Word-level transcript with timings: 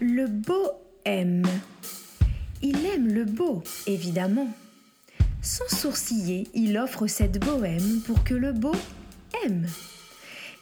Le 0.00 0.26
beau 0.26 0.72
aime. 1.06 1.46
Il 2.60 2.84
aime 2.84 3.08
le 3.08 3.24
beau, 3.24 3.62
évidemment. 3.86 4.48
Sans 5.40 5.68
sourciller, 5.74 6.48
il 6.52 6.76
offre 6.76 7.06
cette 7.06 7.38
bohème 7.42 8.02
pour 8.04 8.22
que 8.22 8.34
le 8.34 8.52
beau 8.52 8.74
aime. 9.44 9.66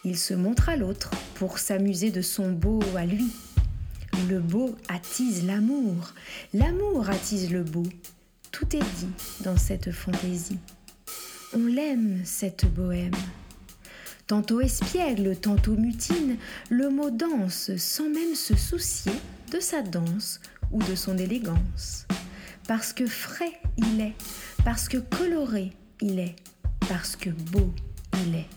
Il 0.05 0.17
se 0.17 0.33
montre 0.33 0.69
à 0.69 0.77
l'autre 0.77 1.11
pour 1.33 1.59
s'amuser 1.59 2.11
de 2.11 2.21
son 2.21 2.53
beau 2.53 2.79
à 2.95 3.05
lui. 3.05 3.29
Le 4.29 4.39
beau 4.39 4.73
attise 4.87 5.45
l'amour, 5.45 6.13
l'amour 6.53 7.09
attise 7.09 7.51
le 7.51 7.63
beau. 7.63 7.83
Tout 8.53 8.73
est 8.73 8.95
dit 8.99 9.09
dans 9.41 9.57
cette 9.57 9.91
fantaisie. 9.91 10.59
On 11.53 11.65
l'aime, 11.65 12.21
cette 12.23 12.73
bohème. 12.73 13.11
Tantôt 14.27 14.59
espiègle, 14.59 15.35
tantôt 15.35 15.75
mutine, 15.75 16.37
le 16.71 16.89
mot 16.89 17.11
danse 17.11 17.75
sans 17.77 18.09
même 18.09 18.33
se 18.33 18.55
soucier 18.55 19.11
de 19.51 19.59
sa 19.59 19.83
danse 19.83 20.39
ou 20.71 20.81
de 20.81 20.95
son 20.95 21.15
élégance. 21.19 22.07
Parce 22.67 22.91
que 22.91 23.05
frais 23.05 23.53
il 23.77 24.01
est, 24.01 24.15
parce 24.63 24.89
que 24.89 24.97
coloré 24.97 25.73
il 26.01 26.17
est, 26.17 26.35
parce 26.89 27.15
que 27.15 27.29
beau 27.29 27.71
il 28.25 28.33
est. 28.33 28.49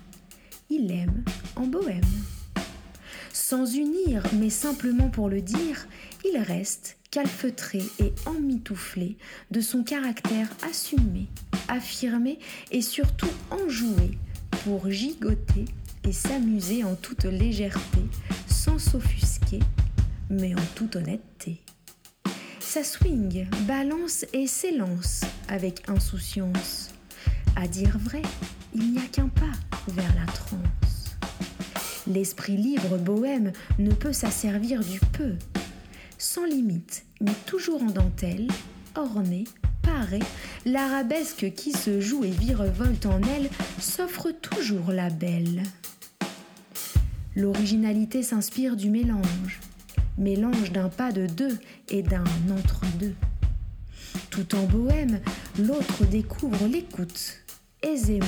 Il 0.71 0.91
aime 0.91 1.23
en 1.55 1.67
bohème. 1.67 2.01
Sans 3.35 3.67
unir, 3.75 4.23
mais 4.41 4.51
simplement 4.51 5.11
pour 5.11 5.29
le 5.29 5.43
dire, 5.43 5.87
il 6.25 6.39
reste 6.39 6.97
calfeutré 7.11 7.83
et 7.99 8.15
emmitouflé 8.25 9.19
de 9.51 9.61
son 9.61 9.83
caractère 9.83 10.49
assumé, 10.69 11.27
affirmé 11.69 12.39
et 12.71 12.81
surtout 12.81 13.31
enjoué 13.51 14.19
pour 14.69 14.91
gigoter 14.91 15.65
et 16.05 16.13
s'amuser 16.13 16.85
en 16.85 16.95
toute 16.95 17.25
légèreté, 17.25 18.01
sans 18.47 18.79
s'offusquer, 18.79 19.61
mais 20.29 20.55
en 20.55 20.65
toute 20.75 20.97
honnêteté. 20.97 21.63
Ça 22.61 22.85
swing, 22.85 23.47
balance 23.67 24.27
et 24.35 24.47
s'élance 24.47 25.23
avec 25.49 25.89
insouciance. 25.89 26.91
À 27.57 27.67
dire 27.67 27.97
vrai, 27.99 28.21
il 28.75 28.93
n'y 28.93 28.99
a 28.99 29.07
qu'un 29.11 29.29
pas 29.29 29.57
vers 29.89 30.15
la 30.15 30.31
transe. 30.31 31.17
L'esprit 32.07 32.59
libre 32.59 32.99
bohème 32.99 33.53
ne 33.79 33.93
peut 33.93 34.13
s'asservir 34.13 34.81
du 34.85 35.01
peu. 35.15 35.33
Sans 36.19 36.45
limite, 36.45 37.07
mais 37.23 37.33
toujours 37.47 37.83
en 37.83 37.91
dentelle, 37.91 38.49
orné 38.97 39.45
l'arabesque 40.65 41.53
qui 41.55 41.73
se 41.73 42.01
joue 42.01 42.25
et 42.25 42.31
virevolte 42.31 43.07
en 43.07 43.21
elle 43.23 43.49
s'offre 43.81 44.31
toujours 44.31 44.93
la 44.93 45.11
belle. 45.11 45.63
L'originalité 47.37 48.23
s'inspire 48.23 48.77
du 48.77 48.91
mélange, 48.91 49.61
mélange 50.19 50.73
d'un 50.73 50.89
pas 50.89 51.13
de 51.13 51.27
deux 51.27 51.57
et 51.89 52.03
d'un 52.03 52.25
entre-deux. 52.51 53.15
Tout 54.31 54.55
en 54.55 54.65
bohème, 54.65 55.21
l'autre 55.59 56.05
découvre 56.05 56.67
l'écoute, 56.67 57.39
aisément, 57.83 58.27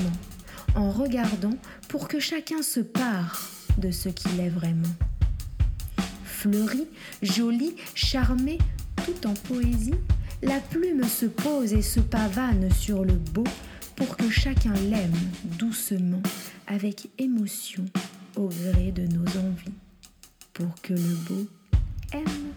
en 0.75 0.91
regardant 0.91 1.57
pour 1.89 2.09
que 2.09 2.21
chacun 2.21 2.63
se 2.63 2.81
pare 2.81 3.49
de 3.79 3.91
ce 3.91 4.09
qu'il 4.09 4.39
est 4.41 4.49
vraiment. 4.49 4.95
Fleuri, 6.25 6.87
joli, 7.23 7.75
charmé, 7.95 8.59
tout 9.05 9.27
en 9.27 9.35
poésie, 9.35 9.95
la 10.43 10.59
plume 10.61 11.05
se 11.05 11.27
pose 11.27 11.73
et 11.73 11.83
se 11.83 12.01
pavane 12.01 12.71
sur 12.73 13.05
le 13.05 13.15
beau 13.15 13.45
pour 13.97 14.17
que 14.17 14.31
chacun 14.31 14.73
l'aime 14.73 15.13
doucement, 15.59 16.23
avec 16.67 17.11
émotion, 17.19 17.85
au 18.37 18.49
gré 18.49 18.93
de 18.93 19.07
nos 19.07 19.27
envies, 19.39 19.75
pour 20.55 20.75
que 20.83 20.95
le 20.95 21.15
beau 21.29 21.47
aime. 22.13 22.53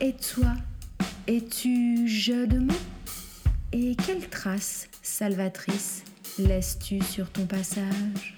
Et 0.00 0.14
toi, 0.14 0.54
es-tu 1.26 2.06
jeu 2.06 2.46
de 2.46 2.60
Et 3.72 3.96
quelle 3.96 4.28
trace 4.28 4.88
salvatrice 5.02 6.04
laisses-tu 6.38 7.00
sur 7.02 7.30
ton 7.30 7.46
passage? 7.46 8.36